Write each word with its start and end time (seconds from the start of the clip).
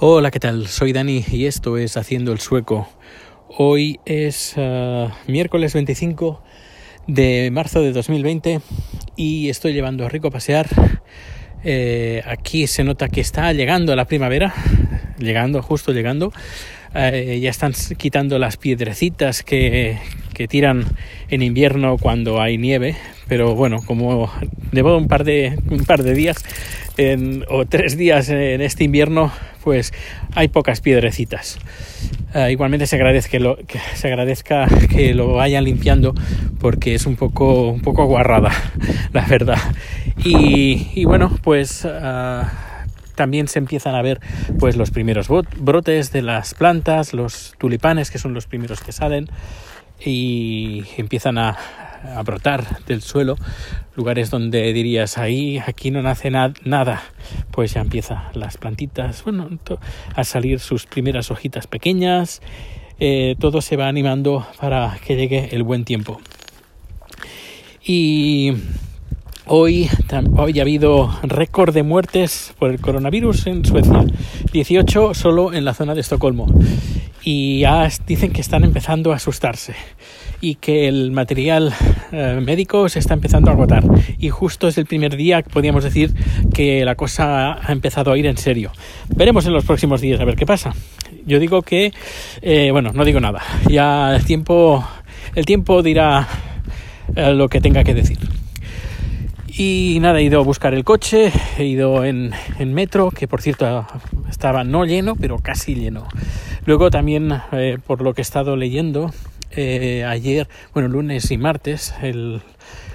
Hola, 0.00 0.32
¿qué 0.32 0.40
tal? 0.40 0.66
Soy 0.66 0.92
Dani 0.92 1.24
y 1.30 1.46
esto 1.46 1.78
es 1.78 1.96
Haciendo 1.96 2.32
el 2.32 2.40
Sueco. 2.40 2.88
Hoy 3.46 4.00
es 4.04 4.56
uh, 4.56 5.08
miércoles 5.28 5.72
25 5.72 6.42
de 7.06 7.48
marzo 7.52 7.80
de 7.80 7.92
2020 7.92 8.60
y 9.14 9.48
estoy 9.50 9.72
llevando 9.72 10.04
a 10.04 10.08
Rico 10.08 10.28
a 10.28 10.30
pasear. 10.32 10.66
Eh, 11.62 12.22
aquí 12.26 12.66
se 12.66 12.82
nota 12.82 13.08
que 13.08 13.20
está 13.20 13.52
llegando 13.52 13.94
la 13.94 14.04
primavera, 14.06 14.52
llegando, 15.18 15.62
justo 15.62 15.92
llegando. 15.92 16.32
Eh, 16.92 17.38
ya 17.40 17.50
están 17.50 17.72
quitando 17.96 18.40
las 18.40 18.56
piedrecitas 18.56 19.44
que, 19.44 19.98
que, 20.34 20.48
tiran 20.48 20.86
en 21.28 21.42
invierno 21.42 21.98
cuando 21.98 22.40
hay 22.40 22.58
nieve, 22.58 22.96
pero 23.28 23.54
bueno, 23.54 23.78
como 23.86 24.28
llevo 24.72 24.96
un 24.96 25.06
par 25.06 25.22
de, 25.22 25.56
un 25.70 25.84
par 25.84 26.02
de 26.02 26.14
días 26.14 26.44
o 27.48 27.64
tres 27.66 27.96
días 27.96 28.28
en 28.28 28.60
este 28.60 28.84
invierno, 28.84 29.32
pues 29.64 29.92
hay 30.34 30.48
pocas 30.48 30.80
piedrecitas. 30.82 31.58
Uh, 32.34 32.50
igualmente 32.50 32.86
se 32.86 32.96
agradezca 32.96 33.38
que, 33.38 33.80
se 33.94 34.08
agradezca 34.08 34.68
que 34.90 35.14
lo 35.14 35.32
vayan 35.34 35.64
limpiando 35.64 36.14
porque 36.60 36.94
es 36.94 37.06
un 37.06 37.16
poco, 37.16 37.70
un 37.70 37.80
poco 37.80 38.04
guarrada, 38.04 38.52
la 39.12 39.24
verdad. 39.24 39.58
Y, 40.22 41.04
bueno, 41.04 41.30
pues 41.42 41.84
uh, 41.84 42.46
también 43.14 43.48
se 43.48 43.58
empiezan 43.58 43.94
a 43.94 44.02
ver 44.02 44.20
pues 44.58 44.76
los 44.76 44.90
primeros 44.90 45.28
brotes 45.56 46.12
de 46.12 46.22
las 46.22 46.54
plantas, 46.54 47.14
los 47.14 47.54
tulipanes 47.58 48.10
que 48.10 48.18
son 48.18 48.34
los 48.34 48.46
primeros 48.46 48.80
que 48.80 48.92
salen 48.92 49.28
y 50.04 50.84
empiezan 50.96 51.38
a, 51.38 51.56
a 52.04 52.22
brotar 52.22 52.84
del 52.86 53.02
suelo, 53.02 53.36
lugares 53.96 54.30
donde 54.30 54.72
dirías 54.72 55.18
ahí, 55.18 55.58
aquí 55.58 55.90
no 55.90 56.02
nace 56.02 56.30
na 56.30 56.52
nada, 56.64 57.02
pues 57.50 57.74
ya 57.74 57.80
empiezan 57.80 58.22
las 58.34 58.56
plantitas, 58.56 59.24
bueno, 59.24 59.48
a 60.14 60.24
salir 60.24 60.60
sus 60.60 60.86
primeras 60.86 61.30
hojitas 61.30 61.66
pequeñas, 61.66 62.42
eh, 63.00 63.36
todo 63.38 63.60
se 63.60 63.76
va 63.76 63.88
animando 63.88 64.46
para 64.60 64.98
que 65.04 65.16
llegue 65.16 65.54
el 65.54 65.62
buen 65.62 65.84
tiempo. 65.84 66.20
Y 67.82 68.52
Hoy, 69.46 69.90
hoy, 70.38 70.58
ha 70.58 70.62
habido 70.62 71.10
récord 71.22 71.74
de 71.74 71.82
muertes 71.82 72.54
por 72.58 72.70
el 72.70 72.80
coronavirus 72.80 73.46
en 73.48 73.62
Suecia, 73.62 74.02
18 74.54 75.12
solo 75.12 75.52
en 75.52 75.66
la 75.66 75.74
zona 75.74 75.94
de 75.94 76.00
Estocolmo. 76.00 76.46
Y 77.24 77.60
ya 77.60 77.88
dicen 78.06 78.32
que 78.32 78.42
están 78.42 78.64
empezando 78.64 79.12
a 79.12 79.16
asustarse 79.16 79.74
y 80.40 80.56
que 80.56 80.88
el 80.88 81.10
material 81.10 81.72
eh, 82.12 82.38
médico 82.44 82.86
se 82.90 82.98
está 82.98 83.14
empezando 83.14 83.50
a 83.50 83.54
agotar. 83.54 83.82
Y 84.18 84.28
justo 84.28 84.68
es 84.68 84.76
el 84.76 84.84
primer 84.84 85.16
día 85.16 85.42
que 85.42 85.48
podríamos 85.48 85.84
decir 85.84 86.12
que 86.52 86.84
la 86.84 86.96
cosa 86.96 87.54
ha 87.66 87.72
empezado 87.72 88.12
a 88.12 88.18
ir 88.18 88.26
en 88.26 88.36
serio. 88.36 88.70
Veremos 89.16 89.46
en 89.46 89.54
los 89.54 89.64
próximos 89.64 90.02
días 90.02 90.20
a 90.20 90.24
ver 90.26 90.36
qué 90.36 90.44
pasa. 90.44 90.74
Yo 91.24 91.38
digo 91.38 91.62
que, 91.62 91.92
eh, 92.42 92.70
bueno, 92.72 92.92
no 92.92 93.06
digo 93.06 93.20
nada. 93.20 93.40
Ya 93.70 94.14
el 94.14 94.24
tiempo, 94.26 94.86
el 95.34 95.46
tiempo 95.46 95.82
dirá 95.82 96.28
eh, 97.16 97.32
lo 97.32 97.48
que 97.48 97.62
tenga 97.62 97.84
que 97.84 97.94
decir. 97.94 98.18
Y 99.56 99.98
nada, 100.00 100.18
he 100.18 100.24
ido 100.24 100.40
a 100.40 100.42
buscar 100.42 100.74
el 100.74 100.84
coche, 100.84 101.32
he 101.56 101.64
ido 101.64 102.04
en, 102.04 102.32
en 102.58 102.74
metro, 102.74 103.10
que 103.10 103.28
por 103.28 103.40
cierto 103.40 103.86
estaba 104.28 104.64
no 104.64 104.84
lleno, 104.84 105.14
pero 105.14 105.38
casi 105.38 105.74
lleno. 105.76 106.08
Luego 106.66 106.90
también, 106.90 107.30
eh, 107.52 107.78
por 107.86 108.00
lo 108.00 108.14
que 108.14 108.20
he 108.20 108.22
estado 108.22 108.56
leyendo, 108.56 109.12
eh, 109.50 110.04
ayer, 110.04 110.48
bueno, 110.72 110.88
lunes 110.88 111.30
y 111.30 111.36
martes, 111.36 111.94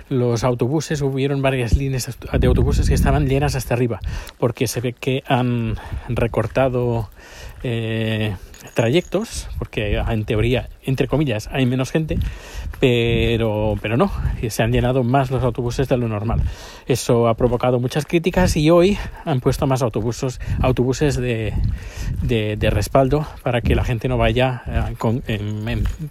los 0.09 0.43
autobuses, 0.43 1.01
hubieron 1.01 1.43
varias 1.43 1.75
líneas 1.75 2.17
de 2.39 2.47
autobuses 2.47 2.87
que 2.87 2.95
estaban 2.95 3.27
llenas 3.27 3.55
hasta 3.55 3.75
arriba, 3.75 3.99
porque 4.39 4.67
se 4.67 4.81
ve 4.81 4.93
que 4.93 5.23
han 5.27 5.77
recortado 6.07 7.09
eh, 7.61 8.35
trayectos, 8.73 9.47
porque 9.57 9.97
en 9.97 10.25
teoría, 10.25 10.69
entre 10.83 11.07
comillas, 11.07 11.49
hay 11.52 11.65
menos 11.65 11.91
gente, 11.91 12.17
pero, 12.79 13.75
pero 13.81 13.97
no, 13.97 14.11
se 14.49 14.64
han 14.64 14.71
llenado 14.71 15.03
más 15.03 15.31
los 15.31 15.43
autobuses 15.43 15.87
de 15.87 15.97
lo 15.97 16.08
normal. 16.08 16.42
Eso 16.87 17.27
ha 17.27 17.36
provocado 17.36 17.80
muchas 17.80 18.05
críticas 18.05 18.55
y 18.58 18.70
hoy 18.70 18.97
han 19.25 19.39
puesto 19.39 19.67
más 19.67 19.81
autobuses, 19.81 20.39
autobuses 20.61 21.17
de, 21.17 21.53
de, 22.21 22.70
respaldo 22.70 23.25
para 23.43 23.61
que 23.61 23.75
la 23.75 23.83
gente 23.83 24.08
no 24.08 24.17
vaya 24.17 24.64
eh, 24.67 24.95
con, 24.97 25.23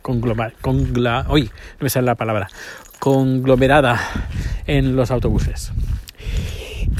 conglomar, 0.02 0.54
congla, 0.60 1.26
hoy 1.28 1.50
no 1.80 2.02
la 2.02 2.14
palabra, 2.14 2.48
conglomerada 2.98 3.98
en 4.66 4.96
los 4.96 5.10
autobuses. 5.10 5.72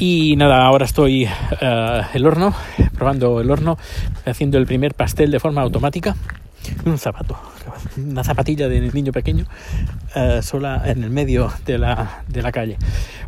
Y 0.01 0.37
nada, 0.37 0.65
ahora 0.65 0.85
estoy 0.85 1.25
uh, 1.25 2.03
el 2.13 2.25
horno, 2.25 2.55
probando 2.95 3.41
el 3.41 3.51
horno, 3.51 3.77
haciendo 4.25 4.57
el 4.57 4.65
primer 4.65 4.93
pastel 4.93 5.29
de 5.29 5.41
forma 5.41 5.61
automática. 5.61 6.15
Un 6.85 6.97
zapato, 6.97 7.37
una 7.97 8.23
zapatilla 8.23 8.69
de 8.69 8.79
niño 8.79 9.11
pequeño, 9.11 9.43
uh, 10.15 10.41
sola 10.41 10.83
en 10.85 11.03
el 11.03 11.09
medio 11.09 11.51
de 11.65 11.77
la, 11.79 12.23
de 12.29 12.41
la, 12.41 12.53
calle. 12.53 12.77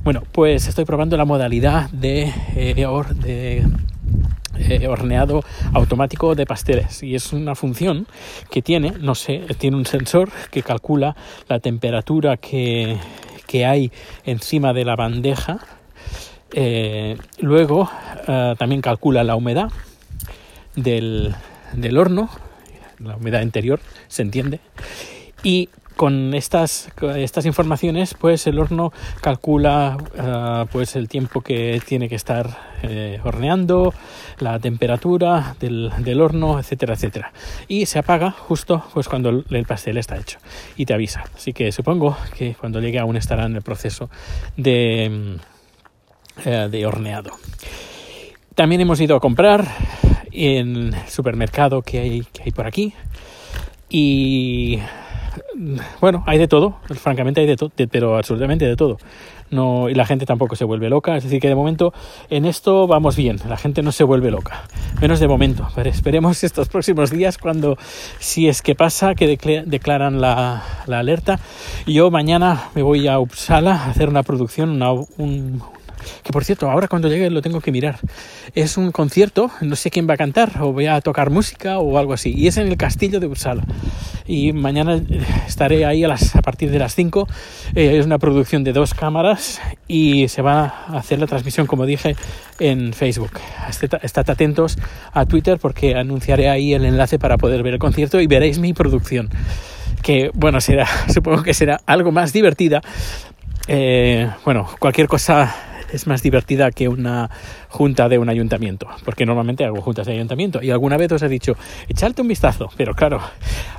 Bueno, 0.06 0.24
pues 0.32 0.66
estoy 0.70 0.86
probando 0.86 1.18
la 1.18 1.26
modalidad 1.26 1.90
de, 1.90 2.34
eh, 2.56 2.74
de 2.74 3.66
eh, 4.58 4.88
horneado 4.88 5.44
automático 5.74 6.36
de 6.36 6.46
pasteles 6.46 7.04
y 7.04 7.16
es 7.16 7.34
una 7.34 7.54
función 7.54 8.08
que 8.50 8.62
tiene, 8.62 8.94
no 8.98 9.16
sé, 9.16 9.42
tiene 9.58 9.76
un 9.76 9.86
sensor 9.86 10.30
que 10.50 10.64
calcula 10.64 11.18
la 11.50 11.60
temperatura 11.60 12.38
que, 12.38 12.98
que 13.46 13.66
hay 13.66 13.92
encima 14.24 14.72
de 14.72 14.86
la 14.86 14.96
bandeja 14.96 15.60
eh, 16.54 17.18
luego 17.40 17.90
eh, 18.28 18.56
también 18.58 18.82
calcula 18.82 19.24
la 19.24 19.36
humedad 19.36 19.72
del, 20.76 21.34
del, 21.74 21.98
horno, 21.98 22.30
la 23.00 23.16
humedad 23.16 23.42
interior, 23.42 23.80
se 24.08 24.22
entiende. 24.22 24.60
Y 25.44 25.70
con 25.96 26.34
estas, 26.34 26.90
estas 27.16 27.46
informaciones, 27.46 28.16
pues 28.16 28.48
el 28.48 28.58
horno 28.58 28.92
calcula 29.22 29.98
uh, 29.98 30.68
pues 30.72 30.96
el 30.96 31.08
tiempo 31.08 31.42
que 31.42 31.80
tiene 31.86 32.10
que 32.10 32.16
estar 32.16 32.58
eh, 32.82 33.20
horneando, 33.24 33.94
la 34.40 34.58
temperatura 34.58 35.56
del, 35.60 35.92
del, 36.00 36.22
horno, 36.22 36.60
etcétera, 36.60 36.96
etcétera. 36.96 37.34
Y 37.68 37.86
se 37.86 38.00
apaga 38.00 38.32
justo 38.32 38.84
pues 38.96 39.08
cuando 39.08 39.44
el 39.48 39.66
pastel 39.68 39.98
está 39.98 40.18
hecho 40.18 40.40
y 40.76 40.88
te 40.88 40.96
avisa. 40.96 41.24
Así 41.36 41.54
que 41.54 41.72
supongo 41.72 42.18
que 42.36 42.56
cuando 42.56 42.80
llegue 42.80 42.98
aún 42.98 43.16
estará 43.16 43.46
en 43.46 43.56
el 43.56 43.62
proceso 43.62 44.10
de 44.58 45.38
eh, 46.46 46.68
de 46.70 46.86
horneado. 46.86 47.32
También 48.56 48.82
hemos 48.82 49.00
ido 49.00 49.16
a 49.16 49.20
comprar 49.20 49.66
en 50.32 50.94
el 50.94 51.10
supermercado 51.10 51.82
que 51.82 52.00
hay, 52.00 52.22
que 52.34 52.44
hay 52.44 52.52
por 52.52 52.68
aquí. 52.68 52.94
Y 53.90 54.80
bueno, 56.00 56.24
hay 56.28 56.38
de 56.38 56.48
todo, 56.48 56.78
francamente 56.96 57.42
hay 57.42 57.48
de 57.48 57.56
todo, 57.56 57.72
pero 57.92 58.18
absolutamente 58.18 58.66
de 58.66 58.76
todo. 58.76 58.98
No, 59.50 59.90
y 59.90 59.94
la 59.94 60.06
gente 60.06 60.26
tampoco 60.26 60.56
se 60.56 60.64
vuelve 60.64 60.90
loca, 60.90 61.18
es 61.18 61.26
decir, 61.26 61.42
que 61.42 61.50
de 61.50 61.56
momento 61.56 61.94
en 62.30 62.46
esto 62.46 62.88
vamos 62.88 63.18
bien, 63.18 63.38
la 63.50 63.58
gente 63.58 63.82
no 63.82 63.92
se 63.92 64.06
vuelve 64.06 64.32
loca, 64.32 64.64
menos 65.02 65.20
de 65.20 65.28
momento. 65.28 65.68
Pero 65.76 65.90
esperemos 65.90 66.44
estos 66.46 66.70
próximos 66.70 67.12
días 67.12 67.38
cuando, 67.38 67.78
si 68.20 68.48
es 68.48 68.62
que 68.62 68.76
pasa, 68.76 69.14
que 69.14 69.28
declaran 69.66 70.22
la, 70.22 70.64
alerta. 70.88 71.40
Yo 71.86 72.10
mañana 72.12 72.70
me 72.76 72.82
voy 72.82 73.08
a 73.08 73.20
Uppsala 73.20 73.74
a 73.74 73.90
hacer 73.90 74.08
una 74.08 74.24
producción, 74.24 74.70
una, 74.70 74.94
un, 74.94 75.62
que 76.24 76.32
por 76.32 76.44
cierto, 76.46 76.70
ahora 76.70 76.88
cuando 76.88 77.08
llegue 77.08 77.30
lo 77.30 77.42
tengo 77.42 77.62
que 77.62 77.72
mirar. 77.72 78.00
Es 78.56 78.78
un 78.78 78.92
concierto, 78.92 79.52
no 79.62 79.76
sé 79.76 79.90
quién 79.90 80.08
va 80.10 80.14
a 80.16 80.18
cantar, 80.18 80.62
o 80.62 80.74
voy 80.74 80.88
a 80.88 81.02
tocar 81.02 81.30
música 81.30 81.80
o 81.80 81.98
algo 81.98 82.14
así, 82.14 82.34
y 82.36 82.48
es 82.48 82.58
en 82.58 82.68
el 82.68 82.78
castillo 82.78 83.20
de 83.20 83.28
Uppsala. 83.28 83.64
Y 84.26 84.54
mañana 84.54 84.96
eh, 84.96 85.22
estaré 85.48 85.86
ahí 85.86 86.04
a, 86.04 86.16
partir 86.44 86.72
de 86.72 86.80
las 86.80 86.96
5. 86.96 87.28
Eh, 87.76 87.98
es 87.98 88.06
una 88.06 88.18
producción 88.18 88.64
de 88.64 88.74
dos 88.74 88.94
cámaras 88.94 89.60
y 89.88 90.28
se 90.28 90.42
va 90.42 90.86
a 90.88 90.98
hacer 90.98 91.20
la 91.20 91.28
transmisión, 91.28 91.68
como 91.68 91.86
dije, 91.86 92.16
en 92.60 92.94
Facebook. 92.94 93.32
Estad 93.70 94.30
atentos 94.30 94.78
a 95.12 95.26
Twitter 95.26 95.58
porque 95.60 95.96
anunciaré 95.96 96.50
ahí 96.50 96.74
el 96.74 96.86
enlace 96.86 97.20
para 97.20 97.38
poder 97.38 97.64
ver 97.64 97.74
el 97.74 97.80
concierto 97.80 98.22
y 98.22 98.28
veréis 98.28 98.60
mi 98.60 98.74
producción. 98.74 99.30
Que 100.02 100.32
bueno, 100.34 100.62
será, 100.62 100.88
supongo 101.14 101.44
que 101.44 101.54
será 101.54 101.82
algo 101.86 102.12
más 102.12 102.34
divertida. 102.34 102.82
Eh, 103.68 104.30
bueno, 104.44 104.68
cualquier 104.80 105.08
cosa 105.08 105.71
es 105.94 106.08
más 106.08 106.22
divertida 106.22 106.72
que 106.72 106.88
una 106.88 107.30
junta 107.70 108.10
de 108.10 108.18
un 108.18 108.30
ayuntamiento, 108.30 108.88
porque 109.06 109.26
normalmente 109.26 109.66
hago 109.66 109.82
juntas 109.82 110.08
de 110.08 110.14
ayuntamiento 110.14 110.62
y 110.62 110.72
alguna 110.72 110.98
vez 110.98 111.12
os 111.12 111.22
he 111.22 111.30
dicho, 111.30 111.56
echarte 111.88 112.22
un 112.22 112.28
vistazo, 112.28 112.70
pero 112.78 112.94
claro, 112.94 113.22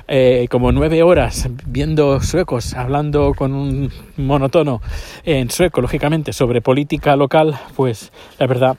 eh, 0.07 0.47
como 0.49 0.71
nueve 0.71 1.03
horas 1.03 1.49
viendo 1.65 2.21
suecos 2.21 2.73
hablando 2.73 3.33
con 3.35 3.53
un 3.53 3.91
monotono 4.17 4.81
en 5.23 5.49
sueco, 5.49 5.81
lógicamente, 5.81 6.33
sobre 6.33 6.61
política 6.61 7.15
local, 7.15 7.55
pues 7.75 8.11
la 8.39 8.47
verdad 8.47 8.77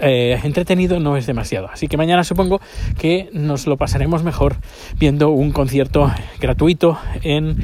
eh, 0.00 0.38
entretenido 0.42 1.00
no 1.00 1.16
es 1.16 1.26
demasiado. 1.26 1.68
Así 1.72 1.88
que 1.88 1.96
mañana 1.96 2.24
supongo 2.24 2.60
que 2.98 3.30
nos 3.32 3.66
lo 3.66 3.76
pasaremos 3.76 4.22
mejor 4.22 4.56
viendo 4.98 5.30
un 5.30 5.52
concierto 5.52 6.12
gratuito 6.38 6.98
en 7.22 7.56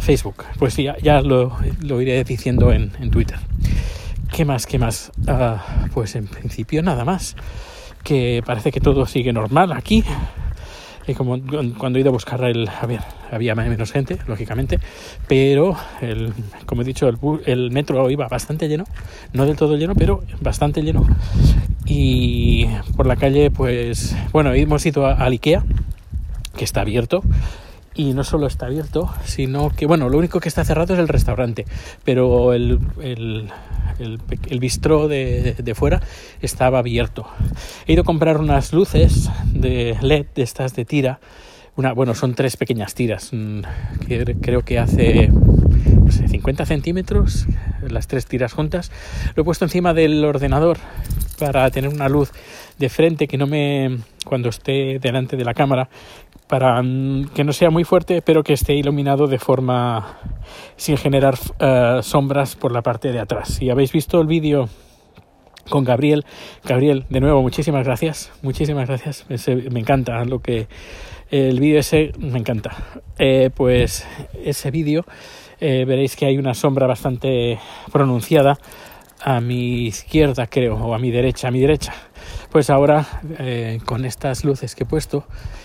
Facebook. 0.00 0.44
Pues 0.58 0.76
ya, 0.76 0.96
ya 0.98 1.20
lo, 1.20 1.52
iré 2.00 2.22
diciendo 2.24 2.72
en, 2.72 2.90
Twitter. 3.10 3.38
¿Qué 4.32 4.44
más? 4.44 4.66
¿Qué 4.66 4.78
más? 4.78 5.12
Uh, 5.28 5.88
pues 5.92 6.16
en 6.16 6.26
principio 6.26 6.82
nada 6.82 7.04
más. 7.04 7.36
que 8.02 8.42
parece 8.44 8.72
que 8.72 8.80
todo 8.80 9.06
sigue 9.06 9.32
normal 9.32 9.72
aquí. 9.72 10.04
Y 11.06 11.12
como 11.14 11.38
cuando 11.76 11.98
he 11.98 12.00
ido 12.00 12.08
a 12.08 12.12
buscar 12.12 12.42
el 12.44 12.68
ver, 12.88 13.00
había 13.30 13.54
menos 13.54 13.92
gente, 13.92 14.18
lógicamente, 14.26 14.78
pero 15.28 15.76
como 16.64 16.80
he 16.80 16.84
dicho, 16.84 17.08
el, 17.08 17.18
el, 17.44 17.70
metro 17.70 18.08
iba 18.10 18.26
bastante 18.26 18.68
lleno, 18.68 18.84
no 19.34 19.44
del 19.44 19.56
todo 19.56 19.76
lleno, 19.76 19.94
pero 19.94 20.22
bastante 20.40 20.82
lleno. 20.82 21.06
Y 21.84 22.66
por 22.96 23.06
la 23.06 23.16
calle, 23.16 23.50
pues, 23.50 24.16
bueno, 24.32 24.54
hemos 24.54 24.84
ido 24.86 25.06
a, 25.06 25.22
Ikea, 25.24 25.64
que 26.56 26.64
está 26.64 26.80
abierto, 26.80 27.22
y 27.94 28.12
no 28.12 28.24
solo 28.24 28.46
está 28.46 28.66
abierto, 28.66 29.12
sino 29.24 29.70
que, 29.70 29.86
bueno, 29.86 30.08
lo 30.08 30.18
único 30.18 30.40
que 30.40 30.48
está 30.48 30.64
cerrado 30.64 30.94
es 30.94 31.00
el 31.00 31.08
restaurante, 31.08 31.64
pero 32.02 32.52
el, 32.52 32.80
el, 33.00 33.50
el, 33.98 34.60
bistró 34.60 35.08
de, 35.08 35.54
de, 35.54 35.74
fuera 35.74 36.02
estaba 36.40 36.80
abierto. 36.80 37.26
He 37.86 37.92
ido 37.92 38.02
a 38.02 38.04
comprar 38.04 38.38
unas 38.38 38.72
luces 38.72 39.30
de 39.52 39.96
LED 40.00 40.26
de 40.34 40.42
estas 40.42 40.74
de 40.74 40.84
tira. 40.84 41.20
Una, 41.76 41.92
bueno, 41.92 42.14
son 42.14 42.34
tres 42.34 42.56
pequeñas 42.56 42.94
tiras. 42.94 43.30
Mm, 43.32 43.60
que 44.06 44.36
creo 44.40 44.62
que 44.62 44.78
hace 44.78 45.30
50 46.28 46.66
centímetros, 46.66 47.46
las 47.88 48.06
tres 48.06 48.26
tiras 48.26 48.52
juntas. 48.52 48.90
Lo 49.34 49.42
he 49.42 49.44
puesto 49.44 49.64
encima 49.64 49.94
del 49.94 50.24
ordenador 50.24 50.78
para 51.38 51.70
tener 51.70 51.90
una 51.90 52.08
luz 52.08 52.32
de 52.78 52.88
frente 52.88 53.26
que 53.28 53.38
no 53.38 53.46
me 53.46 53.98
cuando 54.24 54.48
esté 54.48 54.98
delante 54.98 55.36
de 55.36 55.44
la 55.44 55.54
cámara 55.54 55.88
para 56.46 56.82
que 57.34 57.44
no 57.44 57.52
sea 57.52 57.70
muy 57.70 57.84
fuerte 57.84 58.22
pero 58.22 58.42
que 58.42 58.52
esté 58.52 58.74
iluminado 58.74 59.26
de 59.26 59.38
forma 59.38 60.18
sin 60.76 60.96
generar 60.96 61.34
uh, 61.60 62.02
sombras 62.02 62.56
por 62.56 62.72
la 62.72 62.82
parte 62.82 63.12
de 63.12 63.20
atrás. 63.20 63.48
Si 63.48 63.70
habéis 63.70 63.92
visto 63.92 64.20
el 64.20 64.26
vídeo 64.26 64.68
con 65.68 65.84
Gabriel 65.84 66.24
Gabriel 66.64 67.06
de 67.08 67.20
nuevo 67.20 67.40
muchísimas 67.40 67.84
gracias 67.84 68.30
muchísimas 68.42 68.88
gracias. 68.88 69.24
Me 69.28 69.80
encanta 69.80 70.24
lo 70.24 70.40
que 70.40 70.68
el 71.30 71.58
vídeo 71.58 71.80
ese 71.80 72.12
me 72.18 72.38
encanta. 72.38 72.76
Eh, 73.18 73.50
pues 73.54 74.06
ese 74.44 74.70
vídeo 74.70 75.04
eh, 75.60 75.84
veréis 75.84 76.16
que 76.16 76.26
hay 76.26 76.38
una 76.38 76.54
sombra 76.54 76.86
bastante 76.86 77.58
pronunciada 77.92 78.58
a 79.20 79.40
mi 79.40 79.86
izquierda, 79.86 80.46
creo, 80.46 80.76
o 80.76 80.94
a 80.94 80.98
mi 80.98 81.10
derecha, 81.10 81.48
a 81.48 81.50
mi 81.50 81.60
derecha. 81.60 81.94
Pues 82.54 82.70
ahora, 82.70 83.20
eh, 83.40 83.80
con 83.84 84.04
estas 84.04 84.44
luces 84.44 84.76
que 84.76 84.84
he 84.84 84.86
puesto, 84.86 85.24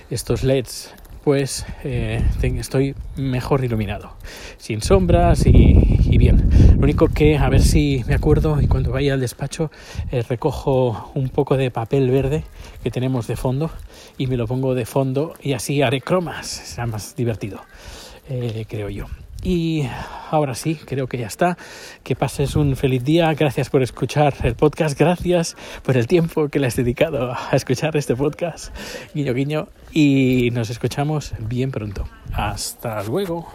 estos 0.09 0.41
LEDs, 0.41 0.91
pues 1.23 1.63
eh, 1.83 2.25
estoy 2.41 2.95
mejor 3.15 3.63
iluminado, 3.63 4.13
sin 4.57 4.81
sombras 4.81 5.45
y, 5.45 6.17
bien. 6.17 6.49
Lo 6.77 6.85
único 6.85 7.07
que, 7.07 7.37
a 7.37 7.47
ver 7.47 7.61
si 7.61 8.03
me 8.07 8.15
acuerdo 8.15 8.59
y 8.59 8.65
cuando 8.65 8.91
vaya 8.91 9.13
al 9.13 9.19
despacho, 9.19 9.69
eh, 10.11 10.23
recojo 10.27 11.11
un 11.13 11.29
poco 11.29 11.57
de 11.57 11.69
papel 11.69 12.09
verde 12.09 12.43
que 12.81 12.89
tenemos 12.89 13.27
de 13.27 13.35
fondo 13.35 13.69
y 14.17 14.25
me 14.25 14.35
lo 14.35 14.47
pongo 14.47 14.73
de 14.73 14.87
fondo 14.87 15.35
y 15.43 15.53
así 15.53 15.83
haré 15.83 16.01
cromas, 16.01 16.47
será 16.47 16.87
más 16.87 17.15
divertido, 17.15 17.61
creo 18.67 18.89
yo. 18.89 19.05
Y 19.43 19.87
ahora 20.31 20.55
sí, 20.55 20.75
creo 20.75 21.07
que 21.07 21.17
ya 21.17 21.27
está. 21.27 21.57
Que 22.03 22.15
pases 22.15 22.55
un 22.55 22.75
feliz 22.75 23.03
día. 23.03 23.33
Gracias 23.33 23.69
por 23.69 23.81
escuchar 23.81 24.33
el 24.43 24.55
podcast. 24.55 24.97
Gracias 24.99 25.55
por 25.83 25.97
el 25.97 26.07
tiempo 26.07 26.49
que 26.49 26.59
le 26.59 26.67
has 26.67 26.75
dedicado 26.75 27.33
a 27.33 27.55
escuchar 27.55 27.95
este 27.95 28.15
podcast. 28.15 28.75
Guiño, 29.13 29.33
guiño. 29.33 29.67
Y 29.91 30.49
nos 30.51 30.69
escuchamos 30.69 31.33
bien 31.39 31.71
pronto. 31.71 32.05
Hasta 32.33 33.03
luego. 33.03 33.47